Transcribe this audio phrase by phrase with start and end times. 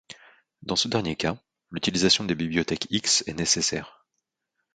[0.63, 1.37] Dans ce dernier cas,
[1.69, 4.03] l'utilisation des bibliothèques X est nécessaire.